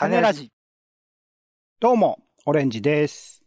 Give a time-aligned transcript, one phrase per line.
[0.00, 0.50] 種ラジ。
[1.78, 3.42] どうも、オレンジです。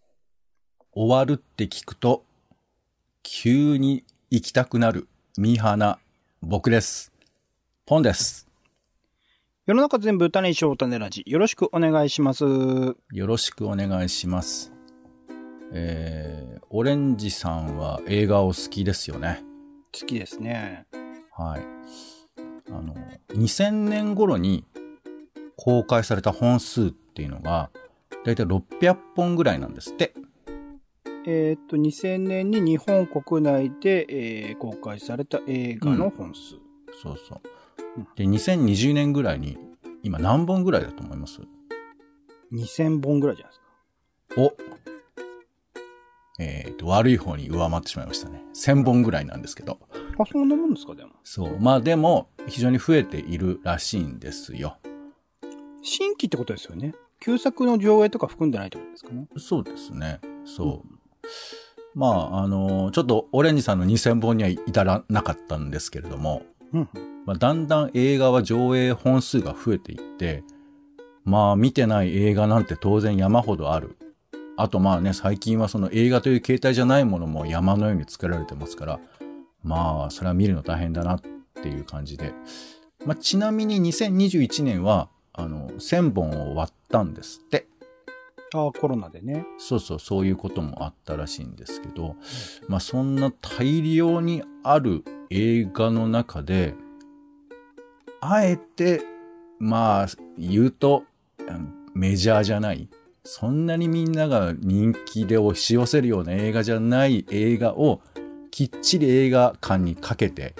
[0.92, 2.26] 終わるって聞くと、
[3.24, 5.98] 急に行きたくなる、ミーハーな、
[6.44, 7.12] 僕です。
[7.88, 8.48] ポンです。
[9.66, 11.24] 世の中全部種にしよう種ラジ。
[11.26, 12.46] よろしくお願いします。
[12.46, 12.96] 好よ
[13.26, 14.72] ろしくお願いします。
[15.72, 19.44] えー、オレンジさんは映画を好きですよね。
[20.06, 20.86] きですね。
[21.36, 21.66] はい。
[22.70, 22.94] あの、
[23.30, 24.66] 2000年頃に
[25.58, 27.70] 公開された本数っていうのが、
[28.26, 30.14] だいたい600本ぐらいなんですって。
[31.26, 36.56] えーっと、2000年に日本国内で、えー公開された映画の本数。
[37.02, 37.42] そうそう。
[38.16, 39.58] で、2020年ぐらいに、
[40.04, 41.42] 今何本ぐらいだと思います
[42.52, 44.42] ？2000本ぐらいじゃないですか。
[44.42, 44.74] お
[46.40, 48.44] えっ、と、悪い方に上回ってしまいましたね。
[48.56, 49.80] 1000本ぐらいなんですけど。
[50.18, 51.12] あ、そんなもんですか、でも。
[51.24, 51.60] そう。
[51.60, 54.78] まあでも、非常に増えているらしいんですよ。
[55.84, 56.96] 新規ってことですよね。
[57.20, 59.28] 旧作の上映とか含んでないってことですかね。
[59.38, 60.20] そうですね。
[60.46, 61.04] そう。
[61.96, 66.42] まあ、あのちょっとオレンジさんの2000本には至らなかったんですけれども、
[66.74, 66.90] うん。
[67.26, 70.44] まあ、だんだん映画は上映本数が増えていって、
[71.24, 73.98] まあ見てない映画なんて当然山ほどある。
[74.58, 79.00] あとまあね、最近はその映画という形態じゃないものも山のように作られてますから、
[79.64, 81.22] まあそれは見るの大変だなっ
[81.62, 82.34] ていう感じで。
[83.06, 87.68] まあちなみに2021年は、あの、1000本を割ったんですって。
[88.54, 89.46] ああ、コロナでね。
[89.58, 92.16] そうそう、そういうこともあったらしいんですけど、
[92.68, 96.76] まあそんな大量にある映画の中で、
[98.22, 99.02] あえて、
[99.60, 101.04] まあ言うと、
[101.40, 102.90] うんメジャーじゃない、
[103.24, 108.02] そんなにみんなが人気で押し寄せるような映画じゃない映画を、
[108.50, 110.56] きっちり映画館にかけて、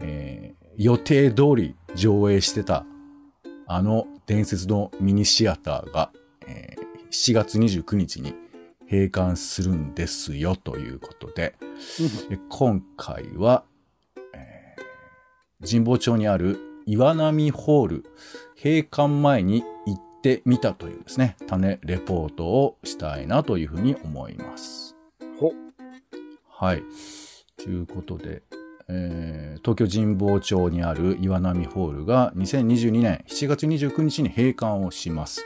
[0.00, 2.86] えー予定通り上映してた、
[3.66, 6.12] あの伝説のミニシアターが、
[6.46, 8.32] えー7月29日に
[8.88, 11.56] 閉館するんですよということで、
[12.28, 13.64] で今回は、
[14.32, 18.04] えー神保町にある岩波ホール
[18.54, 24.94] 閉館前に行ってみたというですね、種レポートをしたいなというふうに思います。
[25.40, 25.52] ほ。
[26.48, 26.84] はい。
[27.56, 28.44] ということで、
[28.92, 35.44] えー東京神保町にある岩波ホールが2022年7月29日に閉館をします。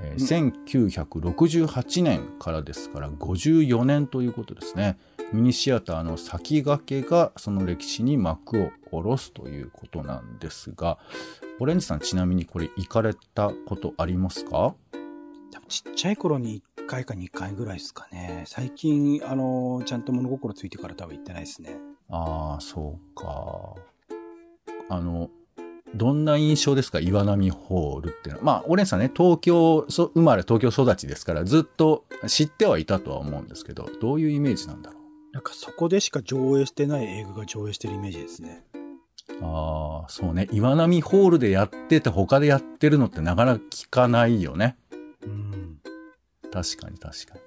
[0.00, 4.98] えー1968年からですから54年ということですね。
[5.32, 10.98] ミニシアターの先駆けがその歴史に幕を下ろすということなんですが、
[11.60, 14.74] オレンジさんちなみにこれ行かれたことありますか？
[15.68, 18.44] ちっちゃい頃に1回か2回ぐらいですかね。
[18.46, 21.76] 最近、あの、ちゃんと物心ついてから多分行ってないですね。
[22.10, 23.74] ああ、そうか。
[24.88, 25.30] あの、
[25.94, 27.00] どんな印象ですか？
[27.00, 28.44] 岩波ホールっていうのは。
[28.44, 35.00] まあ、オレンジさんね、東京そ生まれ、東京育ちですから、ずっと知ってはいたとは思うんですけど、どういうイメージなんだろう？
[35.32, 38.64] なんかそこでしか上映してない映画が上映してるイメージですね。
[39.42, 40.48] ああ、そうね。
[40.52, 44.76] 岩波ホールでやってて、他でやってるのってなかなか聞かないよね。
[45.22, 45.78] うん。
[46.52, 47.40] 確かに確かに。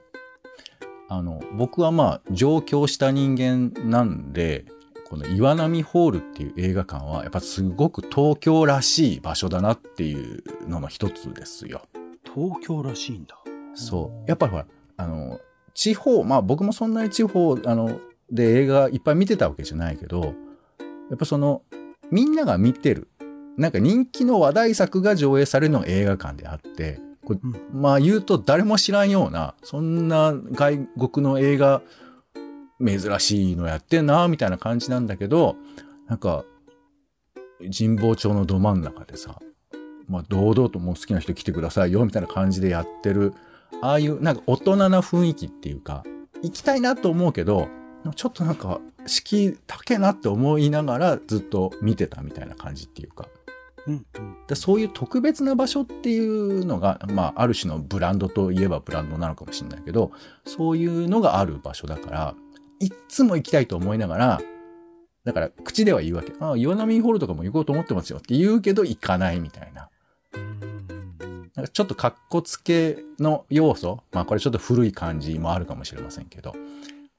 [1.13, 4.65] あの、僕はまあ、上京した人間なんで、
[5.07, 11.83] この岩波ホールっていう映画館は、やっぱすごく東京らしい場所だなっていうのの一つですよ。
[12.23, 13.37] 東京らしいんだ。
[13.75, 14.27] そう。
[14.27, 14.65] やっぱりほら、
[14.97, 15.39] あの、
[15.75, 17.99] 地方、まあ僕もそんなに地方、あの、
[18.31, 20.33] で映画いっぱい見てたわけじゃないけど、
[21.11, 21.61] やっぱその、
[22.09, 23.07] みんなが見てる、
[23.55, 30.77] なんか人気の話題作が上映されるのが映画館であって、これうんまあ言うと誰も知らんような、そんな外
[31.09, 31.81] 国の映画、
[32.85, 35.55] 珍しいのやってんな、みたいな感じなんだけど、
[36.07, 36.43] なんか、
[37.75, 39.39] 神保町のど真ん中でさ、
[40.07, 43.33] まあ堂々ともう好きな人来てくださいよ、みたいな感じでやってる、
[43.81, 46.03] ああいうなんか大人な雰囲気っていうか、
[46.41, 47.69] 行きたいなと思うけど、
[48.15, 53.27] ちょっとなんか、敷居高えなって思いながらずっと見てたみたいな感じっていうか。
[53.87, 54.32] うんうん。
[54.47, 60.11] でそういう特別な場所っていうのが、まあ、ある種のブランドといえばブランドなのかもしれないけど、
[60.45, 62.35] そういうのがある場所だから、
[62.79, 64.41] いっつも行きたいと思いながら、
[65.23, 66.33] だから口では言うわけ。
[66.39, 69.89] ああ、岩波ホールとかも行こうと思ってますよって言うけど行かないみたいな。
[71.55, 76.53] なんかちょっと格好つけの要素、まあこれちょっと古い感じもあるかもしれませんけど、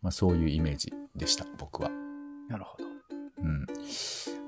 [0.03, 1.91] まあそういうイメージでした、僕は。
[2.49, 2.85] なるほど。
[3.43, 3.67] うん、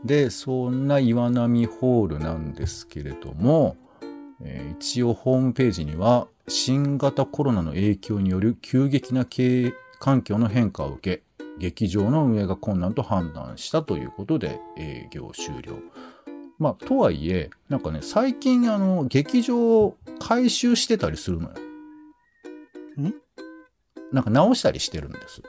[0.05, 3.77] でそんな岩波ホールなんですけれども、
[4.43, 11.23] えー一応ホームページには新型コロナの影響による急激な経営環境の変化を受け
[11.59, 15.79] 劇場の運営が困難と判断したということで営業終了
[16.59, 21.55] まあ、とはいえ、なんかね、最近、あの、劇場を改修してたりするのよ。
[22.99, 23.15] ん？
[24.11, 25.43] なんか直したりしてるんです。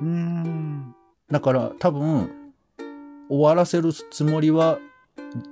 [0.00, 0.94] うーん。
[1.30, 2.30] だから多分、
[3.30, 4.78] 終わらせるつもりは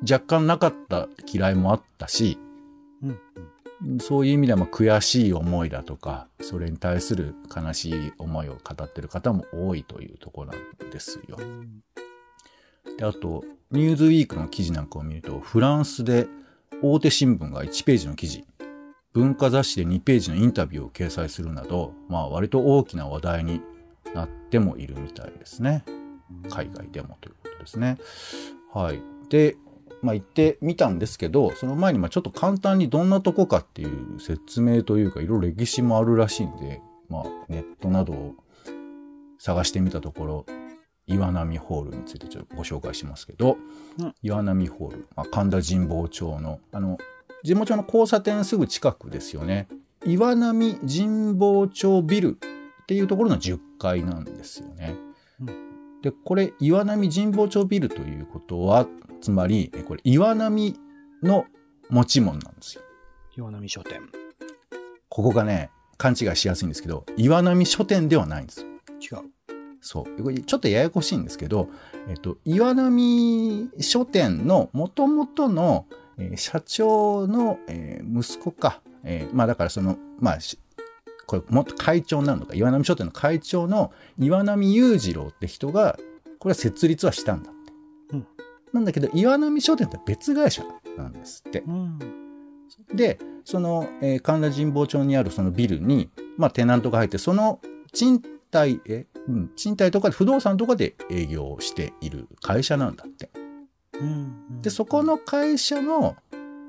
[0.02, 2.38] 若干なかった嫌いもあったし、
[3.02, 4.00] うん。
[4.00, 11.38] そういう意味ではまあ悔しい思いだとか、それに対する悲しい思いを語ってる方も多いというところなんですよ。
[12.98, 16.26] であと、ニューズウィークの記事なんかを見ると、フランスで
[16.82, 18.44] 大手新聞が1ページの記事、
[19.12, 23.60] 文化雑誌で2ページのインタビューを掲載するなど、まあ割と大きな話題に
[24.14, 25.84] なってもいるみたいですね。
[26.50, 27.98] 海外でもということですね。
[28.72, 29.02] はい。
[29.28, 29.56] で、
[30.02, 38.34] まあ行ってみたんですけど、その前にまあちょっと簡単にどんなとこかっていう説明というか、いろいろ歴史もあるらしいんで、まあネットなどを
[39.38, 40.46] 探してみたところ、
[41.06, 43.56] 岩波ホールについてちょっとご紹介しますけど、
[43.98, 46.98] うん岩波ホール、まあ、神田神保町の、あの、
[47.42, 49.68] 神保町の交差点すぐ近くですよね。
[50.04, 52.38] 岩波神保町ビル
[52.82, 54.94] っていうところの10階なんですよね。
[55.40, 55.67] う
[56.02, 58.86] で、これ、岩波神保町ビルということは、
[59.20, 60.78] つまり、えこれ、岩波
[61.22, 61.46] の
[61.90, 62.82] 持ち物なんですよ。
[63.36, 64.02] 岩波書店。
[65.08, 68.66] ここがね、勘違いしやすいんですけど、岩波書店ではないんですよ。
[69.20, 69.30] 違う。
[69.80, 70.22] そう。
[70.22, 71.68] これちょっとややこしいんですけど、
[72.08, 75.86] えっと、岩波書店の元々の、
[76.18, 78.80] えー社長の、えー息子か。
[79.04, 80.58] えーまあだからその、まあ、し
[81.28, 85.98] これもっと会長になるのか、岩波書店の会長の岩波裕次郎って人が、
[86.38, 87.72] これは設立はしたんだって。
[88.14, 88.26] うん
[88.72, 90.62] なんだけど、岩波書店って別会社
[90.96, 91.60] なんですって。
[91.60, 91.98] うん。
[92.94, 97.60] で、その、えー神田神保町にあるそのビルに、まあ、テナントが入って、その
[97.92, 103.30] 賃貸、え、うん、賃貸とかで不動産とかで営業をしている会社なんだって。
[104.00, 104.62] うん。
[104.62, 106.16] で、そこの会社の、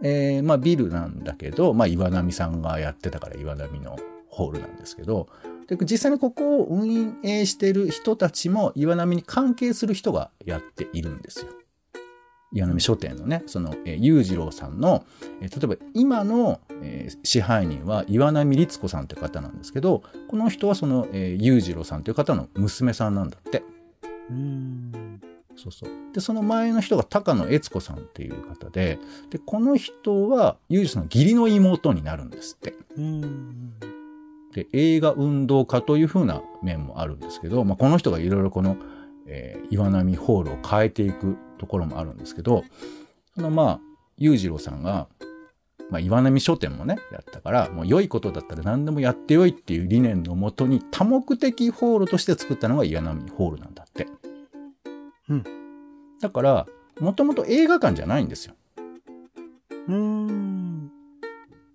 [0.04, 3.98] えーまあ、ビルなんだけど、まあ、岩波さんがやってたから岩波の
[4.30, 5.28] ホールなんですけど、
[5.68, 11.52] で実際にここを運営してる人たちも岩波に関係する人がやっているんですよ。
[12.52, 15.06] 岩波書店のね、その、えー裕次郎さんの、
[15.42, 23.64] えー例えば今の、えー支配人は岩波律子さんという方なんですけど、この人はその、えー裕次郎さんという方の娘さんなんだって。
[24.32, 25.22] うん。
[25.56, 25.90] そうそう。
[26.14, 28.98] で、その前の人が高野悦子さんっていう方で、
[29.30, 32.74] で、この人は、裕次郎さんの義理の妹になるんですって。
[32.98, 33.74] うん。
[34.54, 38.78] で、映画運動家という風な面もあるんですけど、まあ、この人がいろいろこの、
[39.28, 42.64] えー岩波ホールを変えていくところもあるんですけど、
[43.36, 43.80] そのまあ、
[44.18, 45.08] 裕次郎さんが、
[45.90, 54.08] まあ、岩波書店もね、やったから、もう良いことだったら何でもやってよいっていう理念のもとに多目的ホールとして作ったのが岩波ホールなんだって。
[55.30, 55.44] うん。
[56.20, 56.68] だから、
[57.00, 58.56] もともと映画館じゃないんですよ。
[59.88, 60.92] うん。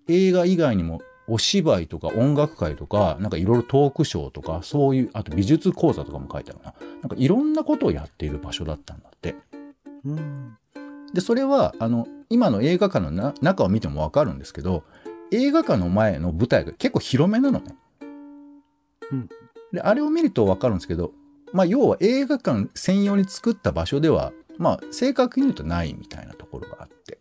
[0.07, 6.73] 映画以外にもお芝居とか音楽会とか、なんかいろいろトークショーとか、そういう、あと美術講座とかも書いてあるな。
[7.01, 9.35] なんかいろんなことをやっている場所だったんだって。
[10.05, 10.57] うん。
[11.13, 14.83] で、それは、あの、今の映画館のな中を見てもわかるんですけど、
[15.31, 17.75] 映画館の前の舞台が結構広めなのね。
[19.11, 19.29] うん。
[19.71, 21.11] で、あれを見るとわかるんですけど、
[21.53, 27.19] まあ、要は映画館専用に作った場所では、まあ、正確に言うとないみたいなところがあって。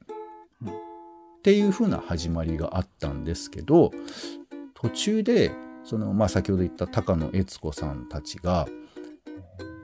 [1.45, 3.91] うんっていう風な始まりがあったんですけど、
[4.73, 5.53] 途中で、
[5.85, 8.67] その、まあ、先ほど言った高野悦子さんたちが、
[9.27, 9.75] えー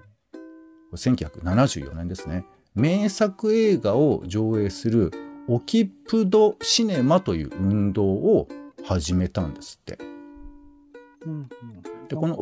[0.97, 2.47] 1974年ですね。
[2.75, 5.13] 名作映画を上映する
[5.49, 8.49] オキプドシネマという運動を
[8.83, 9.99] 始めたんですって。
[11.27, 11.49] うん。
[12.09, 12.37] でこの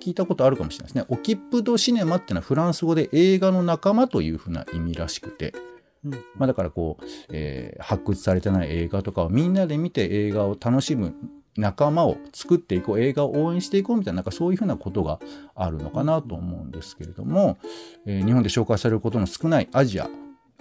[0.00, 1.04] 聞いたことあるかもしれないですね。
[1.10, 5.79] オキプドシネマっていうのはフランス語で映画の仲間というふうな意味らしくて、うん。
[6.02, 11.14] まあだからこう、えー発掘されてない映画とかをみんなで見て映画を楽しむ
[11.56, 15.18] 仲間を作っていこう、映画を応援していこうみたいな、なんかそういうふうなことが
[15.54, 17.58] あるのかなと思うんですけれども、
[18.06, 20.08] えー日本で紹介されることの少ないアジア、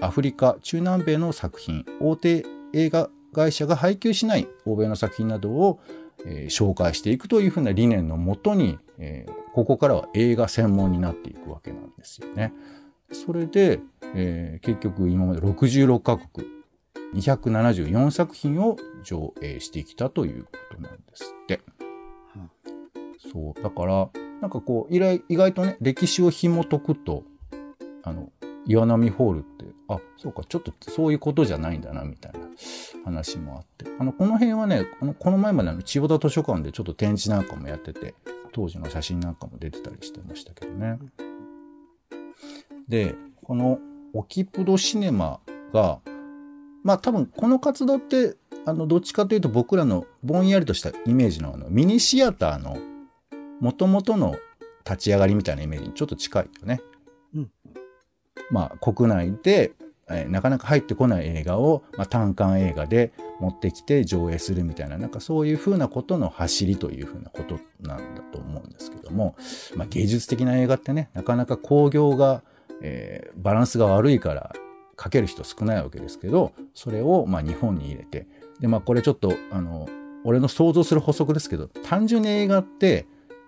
[0.02, 5.80] アフリカ、中南米の作品、大手映画会社が配給しない欧米の作品などを、
[6.26, 12.54] えー紹介していくというふうな理念のもとに、えーここからは映画専門になっていくわけなんですよね。
[13.12, 13.80] それで、
[14.16, 16.48] えー結局今まで66カ国、
[17.16, 21.62] 274作品を上映してきたということなんですって。
[23.32, 23.64] そう。
[23.64, 24.10] だから、
[24.42, 27.24] なんかこう、意外意外とね、歴史を紐解くと、
[28.04, 28.32] あの、
[28.66, 32.40] 岩波ホールって、あ、そうか、ちょっとそういうことじゃないんだな、みたいな
[33.04, 33.86] 話もあって。
[34.00, 38.14] あの、この辺はね、このこの前まであの千代田図書館でちょっと展示なんかもやってて、
[38.52, 41.00] 当時の写真なんかも出てたりしてましたけどね。
[42.90, 43.80] で、この
[44.14, 45.40] オキプドシネマ
[45.72, 46.00] が、
[46.84, 52.78] まあ多分この活動って、あの、どっちかというと僕らのぼんやりとしたイメージのあのミニシアターの
[53.62, 54.36] 元々の
[54.84, 56.82] 立ち上がりみたいなイメージにちょっと近いよね。
[57.36, 57.52] うん。
[58.50, 59.74] まあ国内で、
[60.10, 69.36] えー、なかなか入ってこない映画を、まあ、単館映画で持ってきて上映するみたいな、なんかそういうふうなことの走りというふうなことなんだと思うんですけども、
[69.76, 72.42] まあ芸術的な映画ってね、なかなか興行が、
[72.82, 74.54] えー、バランスが悪いから
[74.96, 78.28] かける人少ないわけですけど、それをまあ日本に入れて、
[78.60, 79.88] で、まあこれちょっと、あの、
[80.24, 83.06] 俺の想像する補足ですけど、単純に映画って、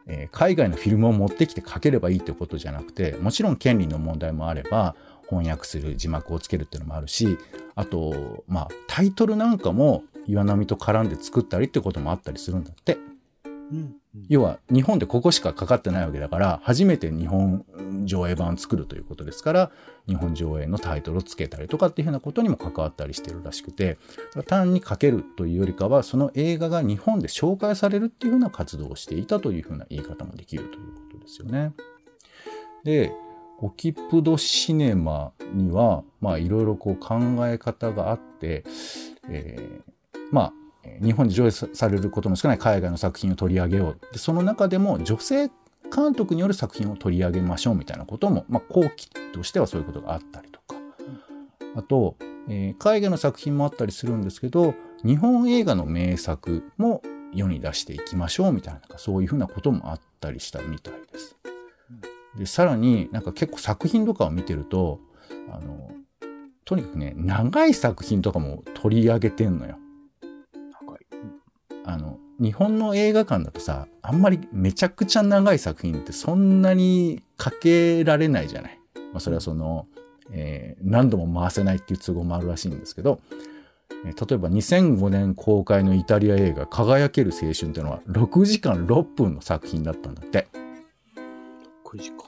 [0.07, 4.95] えー、海外のフィルムを持ってきて書ければいいってことじゃなくて、もちろん権利の問題もあれば、
[5.29, 7.37] 翻訳する字幕をつけるっていうのもあるし、
[7.75, 12.97] あと、まあ、タイトルなんかも岩波と絡んで作ったりってこともあったりするんだって。
[14.27, 17.65] 要は日本でここしかかかってないわけだから初めて日本
[18.05, 19.71] 上映版を作るということですから
[20.07, 23.97] 日本上映のタイトルをつけたりとかっていうふうなことにも関わったりしてるらしくて
[24.47, 31.73] 単にかけるというよりかはその映画が日本で紹介されるっていうふうな活動をしていたというふうな言い方もできるということですよね。
[32.83, 33.13] で
[33.59, 38.63] オキプドシネマにはまあいろいろこう考え方があって、
[39.29, 40.53] えー、まあ
[41.01, 45.51] 日本で上映されることの少ない海外の作品を取り上げようでその中でも女性
[45.93, 50.75] 監督による作品を取り上げましょうみたいなことも、まあ、後期としてはそういうことがあったりとか
[51.75, 52.15] あと、
[52.49, 54.73] えー、海外の作品もあったりするんですけど
[55.03, 57.01] 日本映画の名作も
[57.33, 61.37] 世に出していきましょうみたいなそういうふうなこともあったりしたみたいです。
[62.37, 64.99] でさらになんか結構作品とかを見てると
[65.49, 65.91] あの
[66.65, 69.77] とにかくね長い作品とかも取り上げてんのよ。
[71.85, 78.79] あの、日本の映画館だとさ、あんまりめちゃくちゃ長い作品ってそんなにかけられないじゃない。
[79.13, 79.87] まあ、それはその、
[80.31, 83.19] えー、何度も回せないっていう都合もあるらしいんですけど、
[84.05, 90.47] えー、例えば2005年公開のイタリア映画輝ける青春っていうのは6時間6分の作品だったんだって。
[91.85, 92.25] 6時間か。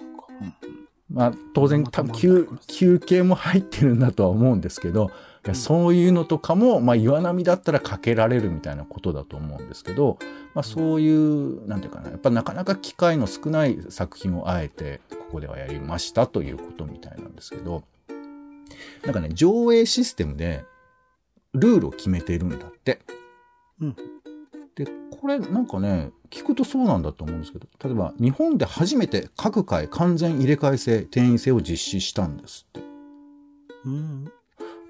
[1.09, 5.11] まあ当然多分休休憩も入ってるんだとは思うんですけど、
[5.45, 10.17] やそういうのとかも、まあ、岩波だったらかけられるみたいなことだと思うんですけど、
[10.53, 17.83] まあ、そういう、なんていうかな、やっぱなかなか機会の少ない作品をあえて、ここではやりましたということみたいなんですけど、
[19.03, 20.63] なんかね、上映システムで、
[21.53, 23.01] ルールを決めているんだって。
[23.81, 23.95] うん。
[24.75, 32.87] で、これなんかね、聞くとそうなんだと思うんですけど、例えば日本で初めて各回完全入れ替え制、定員制を実施したんですって。
[33.85, 34.31] うん。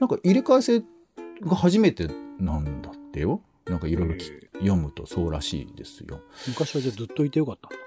[0.03, 0.83] なんか入れ替え制
[1.47, 3.39] が初めてなんだってよ。
[3.65, 4.15] なんかいろいろ
[4.55, 6.19] 読むとそうらしいですよ。
[6.49, 7.77] 昔はじゃあずっといてよかったんだ。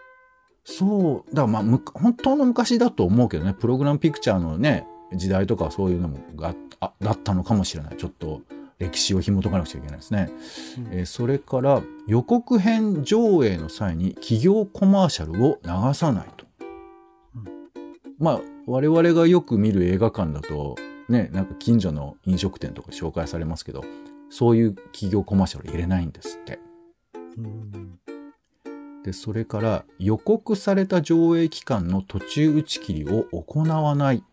[0.64, 1.34] そう。
[1.34, 7.98] だからまあ、本当の昔だと思うけどね、プログラムピクチャーのね、時代とかそういうのもがあだったのかもしれない。
[7.98, 8.40] ちょっと
[8.78, 10.30] 歴史を紐解かなくちゃいけないですね。
[10.78, 16.46] うん、えー、それから予告編上映の際に企業コマーシャルを流さないと。
[17.34, 17.44] うん、
[18.18, 20.76] まあ、我々がよく見る映画館だと、
[21.08, 23.84] ね、なんか近所の飲食店とか紹介されますけど、
[24.30, 26.58] そういう企業コマーシャル入れないんですって。
[29.04, 34.24] で、それから予告された上映期間の途中打ち切りを行わない。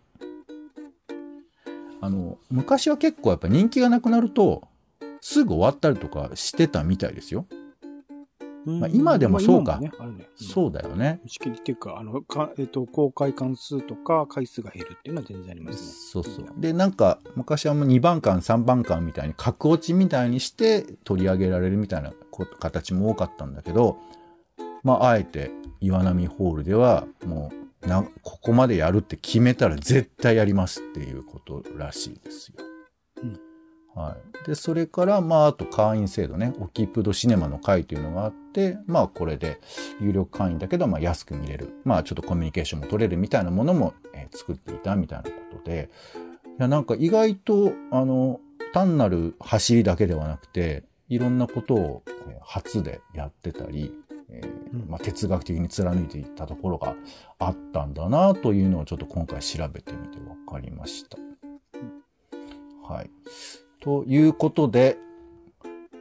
[2.01, 4.67] あの、昔は結構やっぱ人気がなくなると、
[5.21, 7.45] すぐ終わったりとかしてたみたいですよ。
[8.65, 9.77] まあ、今でもそうか。
[9.77, 11.19] ねねうん、そうだよね。
[11.25, 15.91] 打ち切りっていうか、あの、かえっ、ー、と、公開関数とか回数が減るっていうのは全然ありますね。
[16.11, 16.45] そうそう。
[16.57, 22.13] で、なんか、昔はもう2番館、3番館みたいに、格落ちみたいにして取り上げられるみたいな
[22.59, 23.97] 形も多かったんだけど、
[24.83, 25.51] まあ、あえて、
[25.81, 27.51] 岩波ホールでは、も
[27.83, 32.55] う、な、ここまでやるって決めたら絶対やりますっていうことらしいですよ。
[33.95, 34.47] はい。
[34.47, 39.59] で、それから、まあ、あと会員制度ね、オキプドシネマの会というのがあって、まあ、これで
[40.01, 41.69] 有力会員だけど、まあ、安く見れる。
[41.83, 45.89] まあ、ちょっとコミュニケーションも取れるみたいなものも、えー、作っていたみたいなことで、
[46.59, 48.39] いや、なんか意外と、あの、
[48.73, 52.03] 単なる走りだけではなくて、いろんなことを
[52.41, 53.93] 初でやってたり、
[54.29, 56.95] えー、まあ、哲学的に貫いていったところが
[57.37, 61.17] あったんだなというのをちょっと今回調べてみて分かりました。
[62.87, 63.09] はい。
[63.83, 64.97] ということで、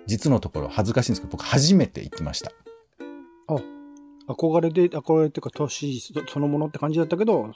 [0.06, 2.52] 実のところ恥ずかしいんですけど、僕初めて行きました。
[3.48, 3.56] あ、
[4.32, 7.50] 憧れで、憧れっていうか、年そのものって感じだったけど、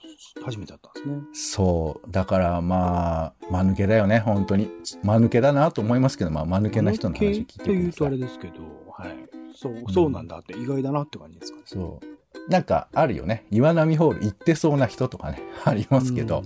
[0.44, 1.22] 初めてだったんですね。
[1.32, 2.10] そう。
[2.10, 4.68] だからまあ、間抜けだよね、本当に。
[5.04, 7.74] 間抜けだなと思いますけど、まあ、間抜けな人の話聞いてください。
[7.74, 8.54] っていうとあれですけど、
[8.90, 9.16] はい。
[9.54, 11.64] そう、そうなんだって意外だなって感じですかね。
[11.66, 12.50] そう。
[12.50, 13.46] なんかあるよね。
[13.50, 16.42] 岩波ホール行ってそうな人とかね、ありますけど、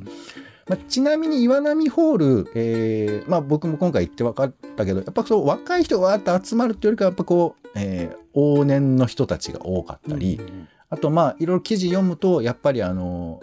[0.71, 13.41] まあ、ちなみに岩波ホール、えー、まあ僕も今回行って分かったけど、やっぱそう若い人がわーって集まるっていうよりかは、やっぱこう、えー、往年の人たちが多かったり、うんうんあとまあいろいろ記事読むと、やっぱりあの、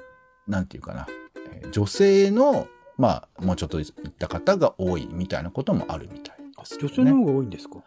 [0.49, 1.07] なんていうかな、
[1.53, 2.67] えー女性の、
[2.97, 6.35] まあもうちょっと行った方が多いみたいなこともあるみたい。
[6.57, 7.77] あ女性の方が多いんですか、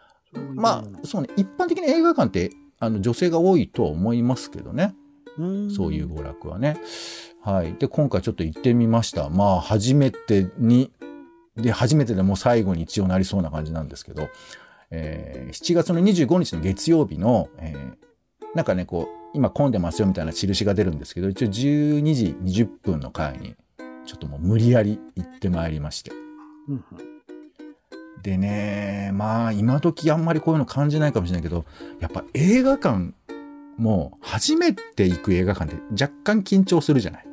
[0.55, 4.95] まあそうね、一般的に映画館ってあの女性が多いとは思いますけどね。
[5.39, 6.79] うんそういう娯楽はね。
[7.43, 7.75] はい。
[7.75, 9.29] で、今回ちょっと行ってみました。
[9.31, 10.93] まあ、初めてに、
[11.57, 14.29] で、初めてでもう最後に一応なりそうな感じなんですけど、
[14.91, 18.11] えー7月の25日の月曜日の、えー
[18.55, 23.55] なんかね、こう、今混んでますよみたいな印が出るんですけど、一応12時20分の回に、
[24.05, 26.11] ちょっともう無理やり行ってまいりまして。
[28.23, 31.65] でね、まあ、今時あんまりこういうの感じないかもしれないけど、
[32.01, 33.13] やっぱ映画館
[33.77, 37.30] も初めて行く映画館って若干緊張するじゃない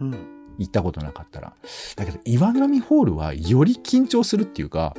[0.00, 0.14] うん
[0.58, 1.52] 行ったことなかったら。
[1.96, 4.94] だけど、岩波ホールはより緊張するっていうか、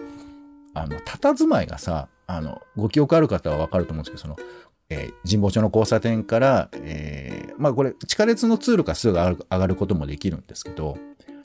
[0.76, 4.48] あの、佇まいがさ、あの、ご記憶ある方はわかると思うんですけど、その、
[4.90, 10.98] えー神保町の交差点から、えーまあこれ、地下鉄の通路からすぐ上がる上がることもできるんですけど、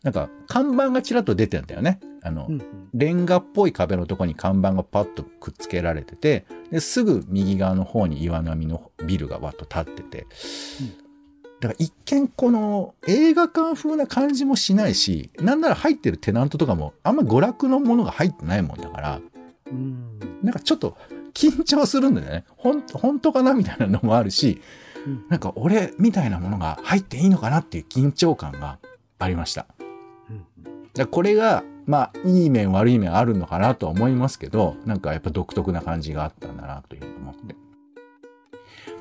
[0.02, 2.00] なんか、看板がちらっと出てんだよね。
[2.22, 2.62] あの、うんうん
[2.94, 10.26] レンガっぽい壁のとこに看板がパッとくっつけられてて、ですぐ右側の方に岩波のビルがわっと立ってて、
[11.62, 19.20] だから一見この映画館風な感じもしないし、なんなら入ってるテナントとかもあんま娯楽のものが入ってないもんだから、
[19.70, 20.98] うんなんかちょっと
[21.34, 22.44] 緊張するんだよね。
[22.56, 24.60] ほん、本当かなみたいなのもあるし、
[25.06, 28.80] うんなんか俺みたいなものが入っていいのかなっていう緊張感が
[29.20, 29.66] ありました。
[30.96, 37.54] うんこれが、まあ、いい面悪い面あるのかなとは思いますけど、なんかやっぱ独特な感じがあったんだなというふうに思って。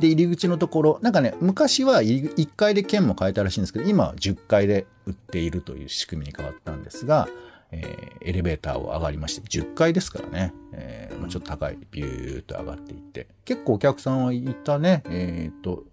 [0.02, 7.30] で、入り口のところ、なんかね、昔は1階で券も買えたらしいんですけど、今は10階で売っているという仕組みに変わったんですが、
[7.72, 15.86] えーエレベーターを上がりまして、10階ですからね、えーまあちょっと高い、ビューッと上がっていって、結構お客さんはいたね、えっ、と、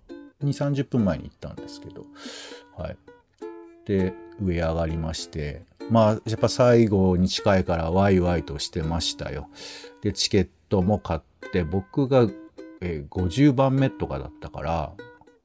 [0.43, 2.07] 2、30分前に行ったんですけど、
[2.77, 2.97] はい。
[3.87, 9.49] で、上上がりまして、まあ、やっぱ最後に近いからワイワイとしてましたよ。
[10.03, 11.21] で、チケットも買っ
[11.53, 12.29] て、僕が、
[12.81, 14.93] えー50番目とかだったから、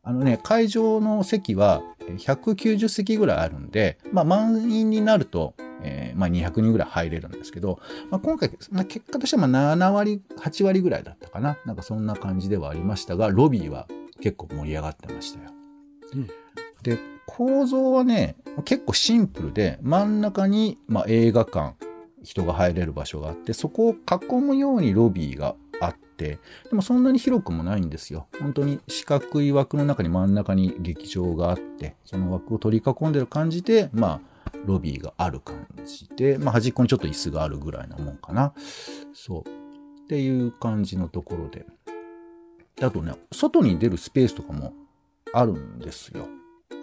[0.04, 11.58] あのね、会場の席はえー190席ぐらいあるんで、まあ満員になると、えーまあ200人ぐらい入れるんですけど、まあ今回、まあ、結果としてはまあ7割、8割ぐらいだったかな。
[11.66, 13.88] なんかそんな感じではありましたが、ロビーは
[14.22, 15.52] 結構盛り上がってましたよ。
[16.16, 16.28] うん
[16.84, 21.76] で、構造はね、結構シンプルで、真ん中に、まあ、映画館、
[22.22, 25.56] 人が入れる場所があって、そこを囲むようにロビーが
[26.14, 28.28] て、でもそんなに広くもないんですよ。
[28.40, 34.34] 本当に四角い枠の中に真ん中に劇場があって、その枠を取り囲んでる感じで、まあ、
[34.66, 38.54] ロビーがある感じで、まあ、端っこにちょっと椅子があるぐらいなもんかな。
[39.14, 39.42] そう。
[39.42, 41.66] っていう感じのところで。
[42.76, 44.74] であとね、外に出るスペースとかも
[45.34, 46.28] あるんですよ。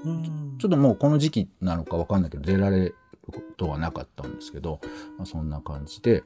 [0.05, 4.81] うんちょっともうこの時期なのかわかんないけど、出られることはなかったんですけど、
[5.19, 6.25] まあ、そんな感じで。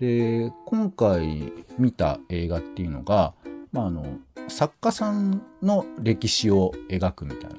[0.00, 3.34] で、今回見た映画っていうのが、
[3.70, 7.56] まあ、あの、作家さんの歴史を描くみたいな、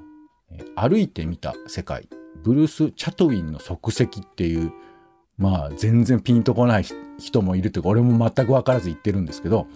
[0.53, 2.09] えー歩いてみた世界、
[2.43, 4.73] ブルース・チャトウィンの足跡っていう、
[5.37, 6.85] まあ、全然ピンとこない
[7.19, 9.67] 人もいるというか、俺も全く分からず言ってるんですけど、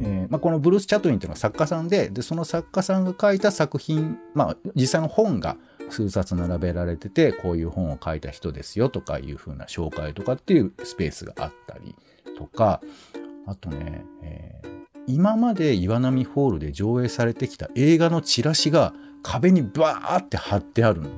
[0.00, 5.56] えーまあ、このブルース・チャトウィンっていうのは作家さんででその作家さんが書いた作品、まあ、実際の本が
[5.90, 11.94] 数冊並べられててこういう本を書いた人ですよとかいう風な紹介とかっていうスペースがあったり
[12.36, 12.80] とか
[13.46, 21.10] あとね、えー今まで岩波ホールで上映されてきた映画のチラシが壁にバーって貼ってあるの。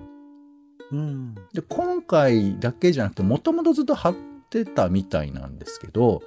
[0.93, 4.15] うんで今回だけじゃなくてもともとずっと貼っ
[4.49, 6.23] てたみたいなんですけど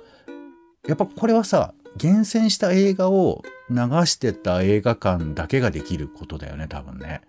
[0.88, 3.76] やっぱこれはさ厳選した映画を流
[4.06, 7.22] してた映画館だけができることだよね多分ね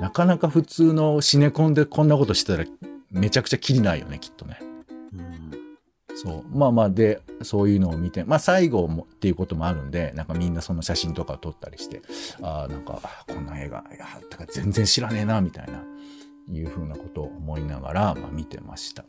[0.00, 2.68] なかなか普通のシネコンでこんなことしてたら
[3.10, 4.58] めちゃくちゃきりないよねきっとね。
[5.12, 5.50] うん。
[6.14, 6.56] そう。
[6.56, 12.02] まあまあでそういうのを見てまあ最後もっていうこともあるんでなんかみんなその写真とかを撮ったりして
[12.42, 15.82] ああなんかこんな映画いやだから全然知らねえなみたいな
[16.52, 19.04] いうふうなことを思いながら、まあ、見てました。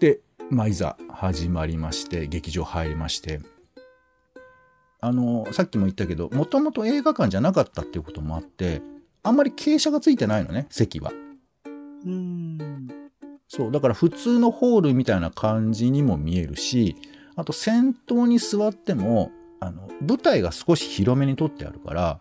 [0.00, 3.40] で、まあ、いざ始まりまして劇場入りまして
[5.00, 8.82] あのさっきも言ったけどもともと映画館じゃなかったっていうこともあって
[9.22, 11.12] あんまり傾斜がついてないのね席は
[12.04, 12.88] うん
[13.48, 16.96] そう、だから普通のホールみたいな感じにも見えるし、
[17.34, 19.30] あと先頭に座っても、
[19.60, 22.20] あの、舞台が少し広めに撮ってあるから、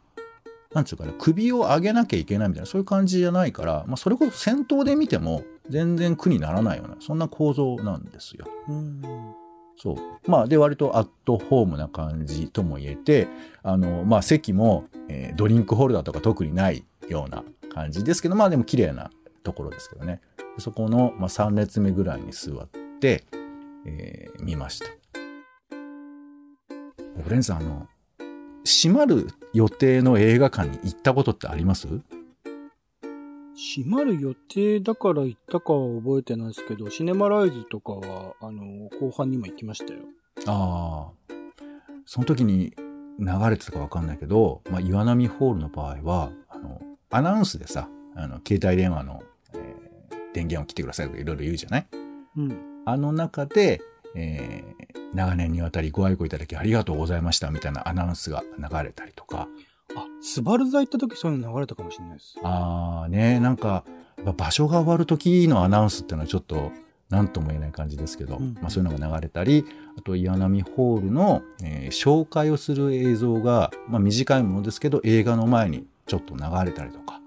[0.74, 8.46] なんつうかね、首を上げなきゃいけないみたいな、そういう感じじゃないから、まあ、それこそ戦闘で見ても、全然苦にならないような、そんな構造なんですよ。
[8.70, 9.02] うん。
[9.78, 10.30] そう。
[10.30, 13.28] まあ、で、割とアットホームな感じとも言えて、
[13.63, 19.12] あの、まあ、席も、えードリンクホルダーとか特にないような感じですけど、まあ、でも綺麗な
[19.44, 20.20] ところですけどね。
[20.58, 22.68] そこの、まあ、3列目ぐらいに座っ
[23.00, 23.24] て、
[23.86, 24.86] えー見ました。
[27.26, 27.88] オレンさん、あの、
[28.66, 31.88] 閉まる予定の映画館に行ったことってあります？
[33.58, 40.02] 閉まる予定だから行ったかは覚えてないですけど、シネマライズとかは、あの、後半にも行きましたよ。
[40.46, 41.34] ああ。
[42.06, 42.74] その時に
[43.20, 49.88] 流れてたかわかんないけど、まあ、岩波ホールの場合は、あの、アナウンスでさ、あの、携帯電話の、えー
[50.34, 51.88] 電源を切ってくださいとかいろいろ言うじゃない？
[52.38, 52.84] うん。
[52.86, 53.82] あの中で、
[54.13, 59.48] えー長年にわたりご愛顧いただきありがとうございましたみたいなアナウンスが流れたりとか、
[59.95, 62.36] あ、スバル座行った時そういうの流れたかもしれないです。
[62.43, 63.84] ああね、なんか、
[64.36, 66.71] 場所が終わる時のアナウンスっていうのはちょっと、
[67.10, 69.65] なんとも言えない感じですけど、うんまあそういうのが流れたり、
[69.97, 77.21] あと岩波ホールの、えー紹介をする映像が、まあ短いものですけど、映画の前にちょっと流れたりとか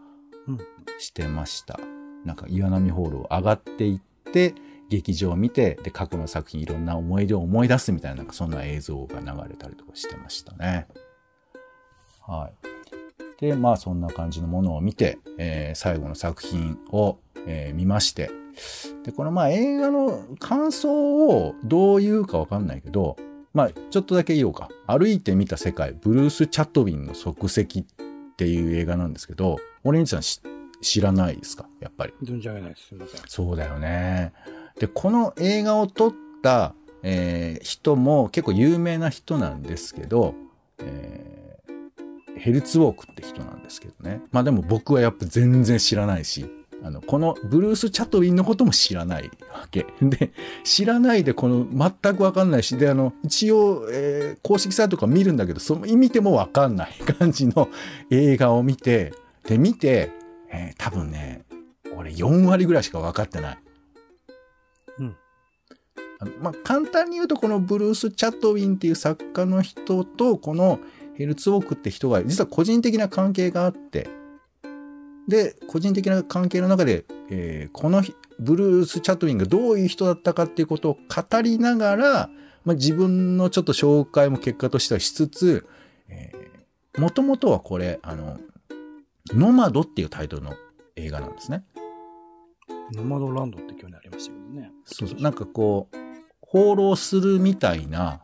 [0.46, 0.58] うん。
[0.98, 1.80] してました。
[2.24, 4.54] なんか岩波ホールを上がっていって、
[4.90, 10.88] 劇場を見て、で、過去の作品いろんな思い出を思い出すみたいな、なんかそんな映像が流れたりとかしてましたね。
[12.30, 12.52] はい。
[13.40, 18.30] で、まあそんな感じのものを見て、えー最後の作品を、えー見まして、
[19.04, 23.16] で、このまあ映画の感想をどう言うかわかんないけど、
[23.54, 24.68] まあちょっとだけ言おうか。
[24.86, 27.84] 歩いて見た世界、ブルース・チャットウィンの足跡っ
[28.36, 30.40] ていう映画なんですけど、オレンジさん知
[30.82, 31.66] 知らないですか？
[31.80, 32.14] やっぱり。
[32.22, 32.88] 存じ上げないです。
[32.88, 33.20] すみません。
[33.26, 34.32] そうだよね。
[34.78, 40.34] で、この映画を撮った、えー人も結構有名な人なんですけど、
[40.78, 41.39] えー
[42.40, 44.22] ヘルツウォークって人なんですけどね。
[44.32, 46.46] まあでも僕はやっぱ全然知らないし、
[46.82, 49.86] あの、このブルース・チャットウィンのことも知らないわけ。
[50.00, 50.32] で、
[50.64, 51.66] 知らないでこの
[52.02, 57.68] 全くわかんないし、で、あの、一応、えー公式サイトとか見るんだけど、その見てもわかんない感じの
[58.10, 59.12] 映画を見て、
[59.46, 60.10] で、見て、
[60.50, 61.44] えー多分ね、
[61.96, 63.58] 俺4割ぐらいしか分かってない。
[64.98, 65.16] うん。
[66.18, 70.80] あのまあ、簡単に言うと、このブルース・チャットウィンっていう作家の人と、この
[71.20, 74.08] ヘルツウォークって人が、実は個人的な関係があって、
[75.28, 82.30] で、個人的な関係の中で、えーこのひブルース・チャットウィンがどういう人だったかっていうことを語りながら、
[82.64, 85.66] まあ、自分のちょっと紹介も結果としてはしつつ、
[86.96, 88.40] もともとはこれ、あの、
[89.34, 90.54] ノマドっていうタイトルの
[90.96, 91.64] 映画なんですね。
[92.94, 94.70] ノマドランドって去年ありましたけどね。
[94.86, 95.20] そうそう。
[95.20, 95.96] なんかこう、
[96.40, 98.22] 放浪するみたいな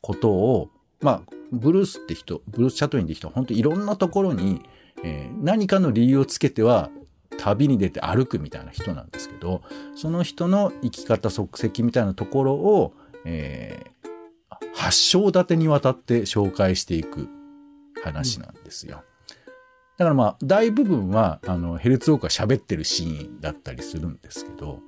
[0.00, 4.62] ことを、まあ、ブルースって人、ブルース・チャトウィンって人本当いろんなところに、
[5.02, 6.90] えー何かの理由をつけては
[7.38, 9.62] 旅に出て歩くみたいな人なんですけど、
[9.94, 17.28] その人の生き方足跡みたいなところを、えー、発祥立てにわたって紹介していく
[18.02, 19.02] 話なんですよ。
[19.96, 24.80] だからまあ、大部分は、あの、ヘルツウォークが喋ってるシーンだったりするんですけど、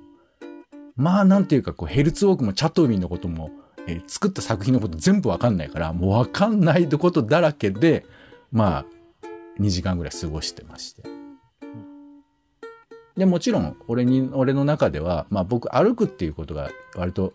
[0.95, 3.49] まあ、なんていうか、こう、ヘルツウォークもチャットウィンのことも、
[3.87, 8.05] えー作った作品のこと全部わかんないから、もうわかんないことだらけで、
[8.51, 8.85] まあ、
[9.59, 11.03] 2時間ぐらい過ごしてまして。
[13.15, 17.33] で、もちろん、俺に、俺の中では、まあ僕、歩くっていうことが割と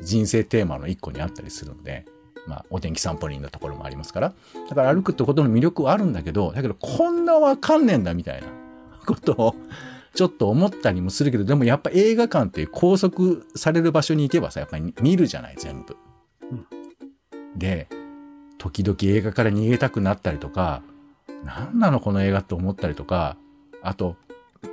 [0.00, 2.04] 人生テーマの一個にあったりするんで、
[2.46, 4.34] まあ、お天気散歩人のところもありますから。
[4.68, 8.48] だから歩くってことの魅力はあるんだけど、だけど、こんなわかんねえんだみたいな
[9.06, 9.54] ことを、
[10.14, 15.96] ちょっと思ったりもするけど、でもやっぱ映画館っていう拘束される場所に行けばさ、やっぱり見るじゃない、全部。
[17.56, 17.88] で、
[18.58, 20.82] 時々映画から逃げたくなったりとか、
[21.44, 23.36] 何なのこの映画って思ったりとか、
[23.82, 24.16] あと、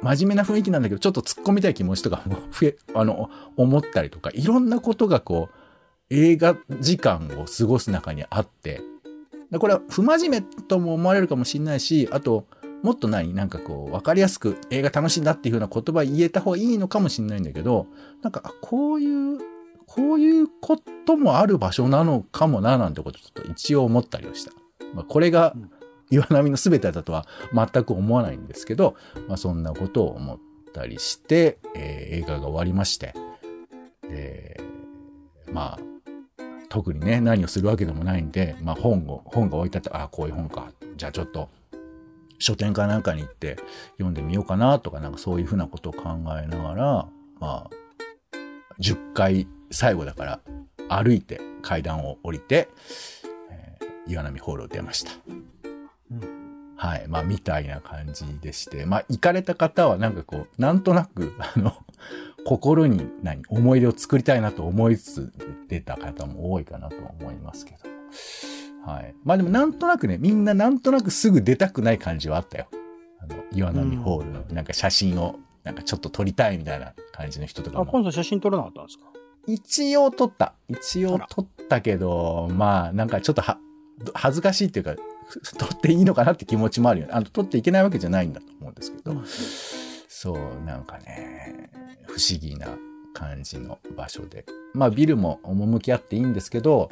[0.02, 5.56] 真面目な雰囲気なんだけど、ちょっと突っ込みたい気持ちとかも増え、あの、思ったりとか、いろんなことがこう、
[6.10, 8.82] 映画時間を過ごす中にあって、
[9.52, 12.46] でこれは不真面目とも思われるかもしれないし、あと、
[12.84, 13.34] もっと何？
[13.34, 17.88] なんかこう、わかりやすく映画楽しいんだっていうふうな言葉言えた方がいいのかもしれないんだけど、
[18.22, 19.40] なんか、あこういう、
[19.86, 24.52] こういうこともある場所なのかもな、なんてことちょっと一応思ったりをした。
[24.94, 25.72] まあ、これがうん
[26.12, 28.96] 岩波の全てだとは全く思わないんですけど、
[29.28, 30.40] まあ、そんなことを思っ
[30.74, 33.14] たりして、えー映画が終わりまして、
[34.10, 34.60] で、
[35.52, 35.80] まあ、
[36.68, 40.72] 特にね、何をするわけでもないんで、まあ本を、本が置いてあって、ああ、こういう本か。
[40.98, 41.48] じゃあちょっと、
[42.40, 43.58] 書店かなんかに行って
[43.94, 46.10] 読んでみようかなとか、なんかそういうふうなことを考
[46.42, 47.08] えながら、
[47.40, 47.70] まあ、
[48.80, 50.40] 10回最後だから
[50.88, 52.70] 歩いて階段を降りて、
[53.52, 55.12] えー岩波ホールを出ました。
[56.12, 56.74] うん。
[56.76, 57.08] はい。
[57.08, 58.86] まあ、みたいな感じでして。
[58.86, 61.74] まあ、行かれた方はなんかこう、なんとなく、あの、
[62.46, 65.34] 心に何、思い出を作りたいなと思いつつ
[65.68, 67.78] 出た方も多いかなと思いますけど。
[68.86, 69.14] はい。
[69.24, 72.68] まあでもなんとなくね、みんななんとなくすぐ出たくない感じはあったよ。
[73.20, 77.92] あの、岩波ホールのなんか写真を、なんかちょっと撮りたいみたいな感じの人とかあ、も。
[77.92, 79.06] 今度写真撮らなかったんですか？
[79.48, 80.54] 一応撮った。
[80.68, 83.58] 一応撮ったけど、まあ、なんかちょっとは、
[84.14, 84.96] 恥ずかしいっていうか、
[85.28, 87.14] ふ撮っていいのかなって気持ちもあるよね。
[87.14, 89.22] あの、撮っていけないわけじゃないんだと思うんですけど、
[90.08, 91.70] そう、なんかね、
[92.08, 92.68] 不思議な
[93.14, 94.46] 感じの場所で。
[94.74, 96.90] まあ、ビルも趣あっていいんですけど、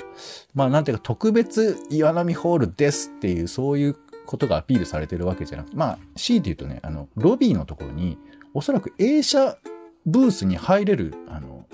[0.53, 8.17] まあ、なんていうか、特別岩波ホールですっていう、そういうことがアピールされてるわけじゃなくて、まあ、強いて言うとね、あの、ロビーのところに、
[8.53, 9.57] おそらく映写
[10.05, 11.65] ブースに入れる、あの、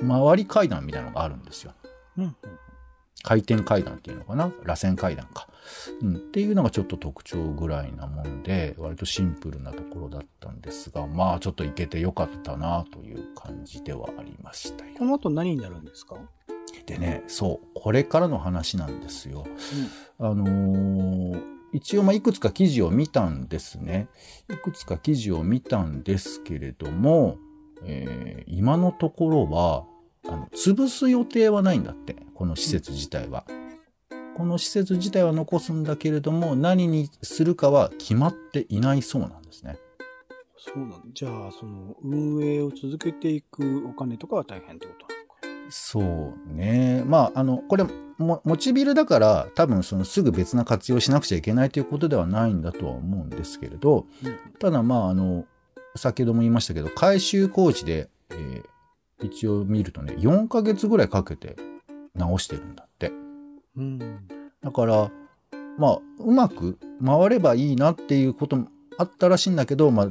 [0.00, 1.72] 周り階段みたいなのがあるんですよ。
[2.18, 2.36] うん。
[3.22, 4.52] 回転階段っていうのかな？
[4.64, 5.48] 螺旋階段か、
[6.00, 6.16] うん。
[6.16, 15.04] っていうのがちょっと特徴ぐらいなもんで、割とシンプルなところだったんですが、まあちょっと行けてよかったなという感じではありましたよこ。
[15.04, 16.16] の後何になるんですか？
[16.86, 19.46] でね、そう、これからの話なんですよ。
[20.18, 21.42] あのー
[21.74, 24.08] 一応まあいくつか記事を見たんですね。
[24.50, 27.38] いくつか記事を見たんですけれども、
[27.84, 29.86] えー今のところは、
[30.28, 33.44] あの、潰す予定はないんだって、この施設自体は。
[34.36, 39.78] この施設自体は残すんだけれども、何にするかは決まっていないそうなんですね。
[40.56, 40.96] そうなんだ。
[41.12, 45.70] じゃあ、その、運営を続けていくお金とかは大変ってことなのか。
[45.70, 47.02] そうね。
[47.04, 47.84] まあ、あの、これ、
[48.18, 54.06] も、持ちビルだから、多分そのすぐ別な活用しなくちゃいけないということではないんだとは思うんですけれど、
[54.60, 55.46] ただまあ、あの、
[55.96, 58.71] 先ほども言いましたけど、改修工事で、えー
[59.26, 61.56] 一応見るとね、4ヶ月ぐらいかけて
[62.14, 63.12] 直してるんだって。
[63.76, 63.98] うん。
[64.62, 65.10] だから、
[65.78, 70.08] まあ、うまく回ればいいなっていうこともあったらしいんだけど、まあ、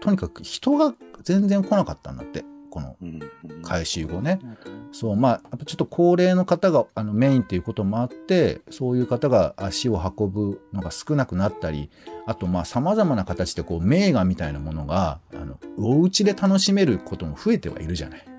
[0.00, 2.44] とにかく人が全然来なかったんだって。
[2.74, 3.20] このうん。
[3.62, 4.40] 改修後ね。
[4.42, 11.88] なるほどねそう、まあ、やっぱちょっと高齢の方があのメインっていうこともあって、そういう方が足を運ぶのが少なくなったり、
[12.26, 18.33] あと、まあ、様々な形でこう、名画みたいなものが、あの、お家で楽しめることも増えてはいるじゃない。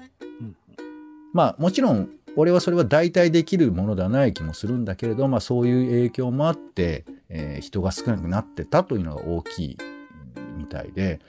[1.35, 9.77] まあ、もちろん、俺はそれは代替できるものではない気もするんだけれど、まあ、そういう影響もあって、えー人が少なくなってたというのが大きい
[10.57, 11.19] みたいで、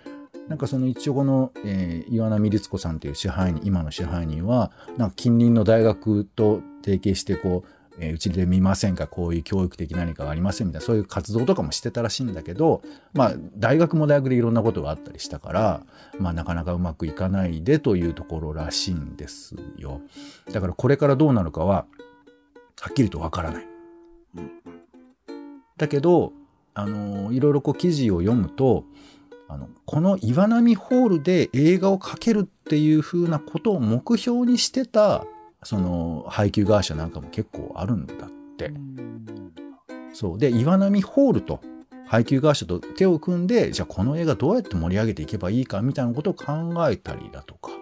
[0.46, 9.06] なんかその一応この、えー岩波律子さんという支配人、今の支配人は、なんか近隣の大学と提携してこう、えーうちで見ませんか？
[9.06, 10.66] こういう教育的何かがありません？
[10.68, 12.82] みたいな、そういう活動とかもしてたらしいんだけど、
[13.14, 15.82] まあ、大学も大学でいろんなことがあったりしたから、
[16.18, 20.00] まあ、なかなかうまくいかないでというところらしいんですよ。
[20.52, 21.86] だからこれからどうなるかは、
[22.80, 23.66] はっきりとわからない。
[25.78, 26.32] だけど、
[26.74, 28.84] あのいろいろこう記事を読むと、
[29.48, 35.24] あの、この岩波ホールで映画を描けるっていう風なことを目標にしてた、
[35.66, 38.72] その、配給会社なんかも結構あるんだって。
[40.14, 40.38] そう。
[40.38, 41.60] で、岩波ホールと
[42.06, 47.72] 配給会社と手を組んで、じゃあこの映画どうやって盛り上げていけばいいかみたいなことを考えたりだとか、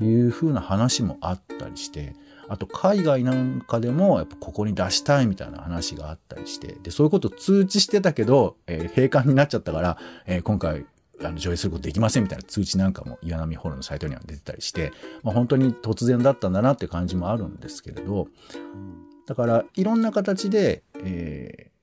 [0.00, 2.16] いう風な話もあったりして、
[2.48, 10.84] あと海外なんかでもやっぱここに出したいみたいな話があったりして、で、そういうことを通知してたけど、えー閉館になっちゃったから、えー今回、
[11.22, 18.28] あの上映することできませんみたいな通知なんかも岩波ホールのサイトには出てたりして、まあ、本当に突然だったんだなって感じもあるんですけれど、
[19.26, 21.74] だからいろんな形で、えー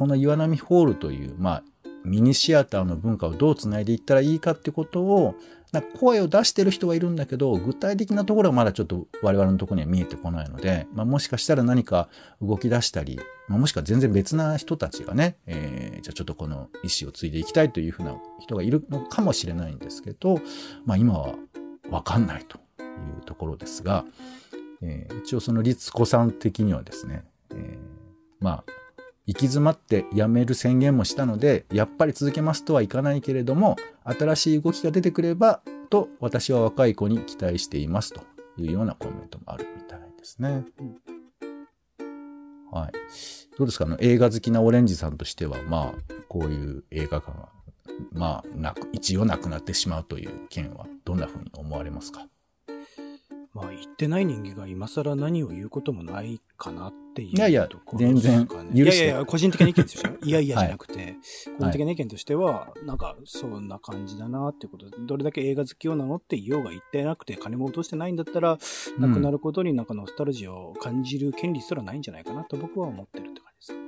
[0.00, 1.64] この岩波ホールという、まあ、
[2.04, 5.34] ミニシアターの文化をどうつないでいったらいいかってことを、
[5.72, 12.08] な声を出してる人はいるんだけど、具体的なところはまだちょっと我々のところには見えてこないので、まあ、もしかしたら何か
[12.42, 20.40] 動き出したり、まあ、もしくは全然別な人たちがね、えーじゃあちょっとこの意思を継いでいきたいというふうな人がいるのかもしれないんですけど、
[20.86, 21.34] まあ、今は
[21.90, 22.80] わかんないとい
[23.20, 24.04] うところですが、
[24.82, 28.00] えー一応その律子さん的にはですね、えー
[28.40, 28.64] まあ、
[29.26, 38.22] 行き詰まって辞める宣言もしたので、やっぱり続けますとはいかないけれども、新しい動きが出てくれば、と私は若い子に期待していますと
[38.56, 40.64] いうようなコメントもあるみたいですね。
[42.72, 42.92] はい。
[43.58, 43.84] どうですか？
[43.84, 47.48] あの映画好きなオレンジさんとしては、まあ、こういう映画館が、
[48.12, 52.26] まあ、なく、一応なくなってしまうという件は、どんな風に思われますか？
[53.60, 57.68] まあ、言ってない人間が今更何を言うこともないかなっていういやいや
[57.98, 58.78] 全然許して。
[58.78, 60.12] いやいや個人的な意見ですよ。
[60.22, 68.58] いやいやじゃなくて、い個人的な意見としては、なんか、そんな感じだなっていうことで、どれだけ映画好きを名乗っていようが言ってなくて、金も落としてないんだったら、
[68.96, 69.10] うん。
[69.10, 73.80] なくなることになんかノスタルジーを感じる権利すらないんじゃないかなと僕は思ってるって感じですか。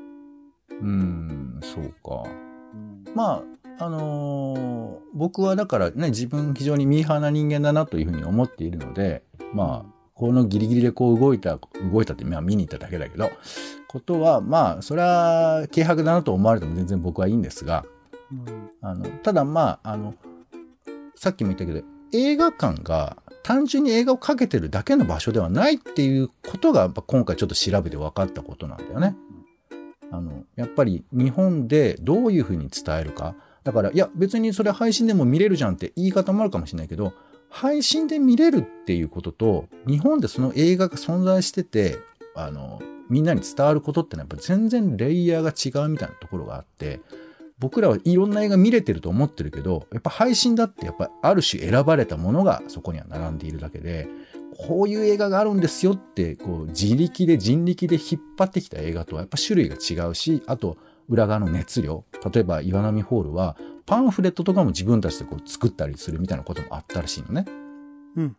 [0.82, 2.30] うん、そうか。
[2.74, 3.04] うん。
[3.14, 4.72] まあ、あのー
[5.14, 11.58] 僕はだからね、自分非常にミーハーな人間だなというふうに思っているので、まあ、このギリギリでこう動いた、
[11.92, 13.30] 動いたって、まあ見に行っただけだけど、
[13.88, 17.84] ことは、まあ、それは軽薄だなと思われても全然僕はいいんですが、
[18.32, 20.14] うんあの、ただまあ、あの、
[21.14, 29.14] さっきも言ったけど、映画館が単純に映画をかけてるだけの場所ではないっていうことが、やっぱ今回ちょっと調べて分かったことなんだよね。
[30.10, 33.34] あの、やっぱり日本でどういうふうに伝えるか。
[33.64, 37.12] だから、いや、別にそれ配信でも見れるじゃんって言い方もあるかもしれないけど、
[37.48, 41.98] 配信で見れるっていうことと、日本でその映画が存在してて、
[42.34, 47.00] あの、みんなに伝わることってのはやっぱ全然レイヤーが違うみたいなところがあって、
[47.58, 54.08] 僕らはいろんな映画見れてると思ってるけど、やっぱ配信だってやっぱある種選ばれたものがそこには並んでいるだけで、
[54.66, 60.76] こういう映画があるんですよって、こう自力で人力で引っ張ってきた映画とはやっぱ種類が違うし、あと
[61.08, 62.04] 裏側の熱量。
[62.32, 67.46] 例えば岩波ホールはパンフレットとかも自分たちでこう作ったりするみたいなこともあったらしいのね。
[68.16, 68.36] うん。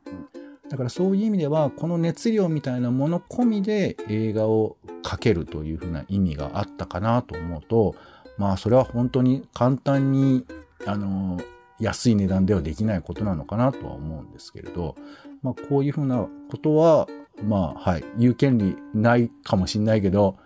[0.69, 7.95] だからそういう意味では、この熱量みたいなもの込みで映画をかけるというふうな意味があったかなと思うと、
[8.37, 10.45] まあそれは本当に簡単に、
[10.85, 11.39] あの、
[11.79, 14.95] 安い値段ではできないことなのかなとは思うんですけれど、
[15.41, 17.07] まあこういうふうなことは、
[17.43, 20.37] まあはい、言う権利ないかもしれないけど、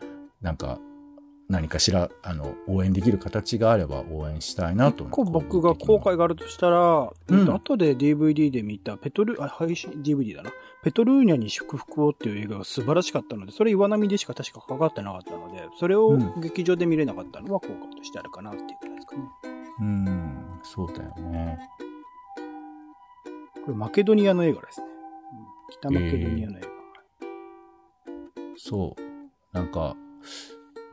[0.42, 0.80] なんか
[1.50, 5.06] 何かしら、あの、応援できる形があれば応援したいなと。
[5.06, 10.52] 結構僕が後悔があるとしたら、うんえっと後で DVD で見たペトル、あ、配信 DVD だな。
[10.84, 19.22] ペトルーニャに祝福をっていう映画が素晴らしかったので、それ岩波でしか確かかかってなかったので、それをうん劇場で見れなかったのは後悔としてあるかなっていうくらいですかね。
[19.80, 21.60] うん、そうだよね。
[23.64, 24.88] これマケドニアの映画ですね。
[24.88, 24.98] うん
[25.70, 26.68] 北マケドニアの映画。
[28.58, 29.56] そう。
[29.56, 29.96] なんか、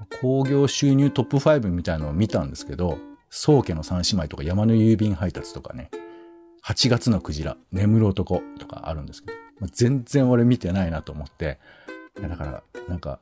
[0.05, 2.99] 興行収入トップ5みたいのを見たんですけど、
[3.31, 5.91] 宗家の三姉妹とか山の郵便配達とかね、
[6.65, 11.59] 8月のクジラ、眠る男とかあるんですけど、まあ全然俺見てないなと思って、
[12.21, 13.19] だから、なんか、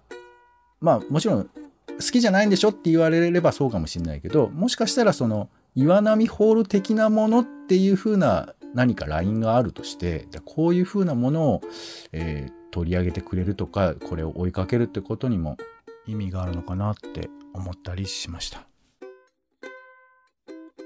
[0.80, 1.50] まあもちろん好
[1.98, 11.62] きじゃないんでしょって言われればそうかもしれないけど、もしかしたらその岩波ホール的なものっていう風な何かラインがあるとして、こういう風なものを、
[12.12, 15.58] えー取り上げてくれるとか、これを追いかけるってことにも
[16.06, 18.66] 意味があるのかなって思ったりしました。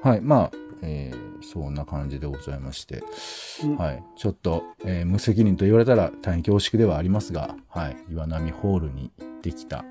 [0.03, 0.51] はい、まあ、
[0.83, 3.05] えーそんな感じでございまして、
[3.63, 9.85] うんはい、ちょっと、えー無責任と言われたら大変恐縮ではありますが、はい、岩波ホールに行ってきた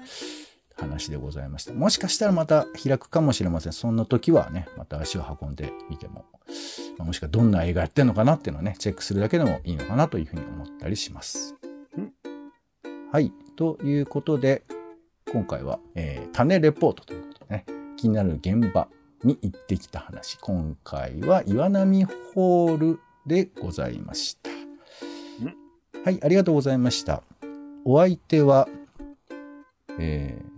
[0.77, 1.73] 話でございました。
[1.73, 3.73] もしかしたらまた開くかもしれません。
[3.73, 6.25] そんな時はね、また足を運んでみても、
[6.97, 11.55] まあもしくはどんな映画やってんのかなっていうのをね、チェックするだけでもいいのかなというふうに思ったりします
[11.97, 12.13] うん。
[13.11, 13.31] はい。
[13.55, 14.63] ということで、
[15.35, 17.65] 今回は、えー種レポートということでね、
[17.97, 18.87] 気になる現場
[19.21, 20.37] に行ってきた話。
[20.39, 24.49] 今回は岩波ホールでございました。
[26.05, 27.21] はい、ありがとうございました。
[27.83, 28.69] お相手は、
[29.99, 30.55] えー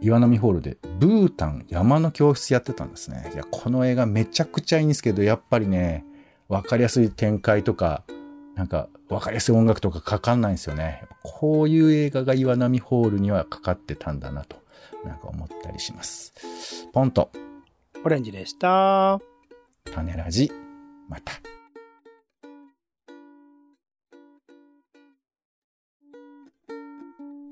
[0.00, 3.30] 岩波ホールでブータン山の教室やってたんですね。
[3.34, 6.06] いや、この映画めちゃくちゃいいんですけど、やっぱりね、
[6.48, 8.02] わかりやすい展開とか、
[8.54, 11.04] なんかわかりやすい音楽とかかかんないんですよね。
[11.22, 14.56] こういう映画が岩波ホールにはかかってたんだなと、
[15.04, 16.32] なんか思ったりします。
[16.92, 17.30] ポンと、
[18.04, 19.20] オレンジでした。
[19.92, 20.52] 種ラジ、
[21.08, 21.32] また。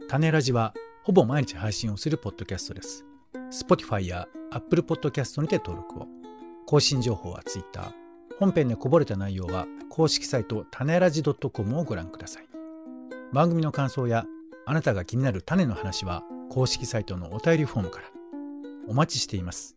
[0.09, 3.05] 種ラジはほぼ毎日配信をするポッドキャストです。
[3.51, 6.07] Spotify や Apple Podcast にて登録を。
[6.67, 8.02] 更新情報は Twitter。
[8.38, 12.49] 本編でこぼれた内容は公式サイト種ラジ .com をご覧ください。
[13.33, 14.25] 番組の感想や
[14.66, 18.07] あなたが気になる種の話は公式サイトのお便りフォームから。
[18.88, 19.77] お待ちしています。